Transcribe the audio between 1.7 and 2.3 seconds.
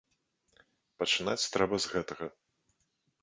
з гэтага.